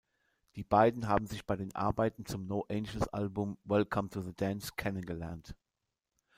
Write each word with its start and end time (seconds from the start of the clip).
Die 0.55 0.63
beiden 0.63 1.07
haben 1.07 1.27
sich 1.27 1.45
bei 1.45 1.55
den 1.55 1.75
Arbeiten 1.75 2.25
zum 2.25 2.47
No-Angels-Album 2.47 3.59
"Welcome 3.65 4.09
to 4.09 4.21
the 4.21 4.33
Dance" 4.33 4.71
kennengelernt. 4.75 5.55